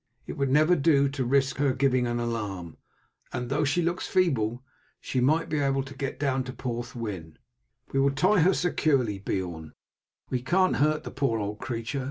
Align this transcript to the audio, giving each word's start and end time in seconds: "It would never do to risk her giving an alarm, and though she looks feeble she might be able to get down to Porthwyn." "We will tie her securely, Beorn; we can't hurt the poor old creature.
"It 0.25 0.35
would 0.35 0.49
never 0.49 0.75
do 0.75 1.07
to 1.09 1.23
risk 1.23 1.57
her 1.57 1.73
giving 1.73 2.07
an 2.07 2.19
alarm, 2.19 2.77
and 3.31 3.51
though 3.51 3.63
she 3.63 3.83
looks 3.83 4.07
feeble 4.07 4.63
she 4.99 5.21
might 5.21 5.47
be 5.47 5.59
able 5.59 5.83
to 5.83 5.93
get 5.93 6.17
down 6.19 6.43
to 6.45 6.53
Porthwyn." 6.53 7.37
"We 7.93 7.99
will 7.99 8.09
tie 8.09 8.39
her 8.39 8.55
securely, 8.55 9.19
Beorn; 9.19 9.73
we 10.31 10.41
can't 10.41 10.77
hurt 10.77 11.03
the 11.03 11.11
poor 11.11 11.37
old 11.39 11.59
creature. 11.59 11.99